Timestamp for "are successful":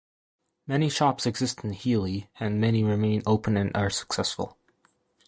3.77-4.57